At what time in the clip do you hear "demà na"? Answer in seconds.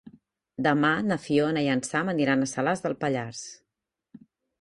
0.67-1.17